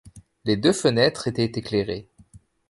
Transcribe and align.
Les 0.45 0.57
deux 0.57 0.73
fenêtres 0.73 1.27
étaient 1.27 1.43
éclairées. 1.45 2.07